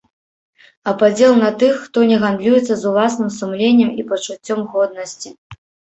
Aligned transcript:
А 0.91 0.93
падзел 1.01 1.33
на 1.41 1.51
тых, 1.63 1.75
хто 1.83 1.97
не 2.11 2.17
гандлюецца 2.23 2.73
з 2.85 2.89
уласным 2.93 3.29
сумленнем 3.39 3.89
і 4.01 4.11
пачуццём 4.11 4.59
годнасці. 4.73 5.29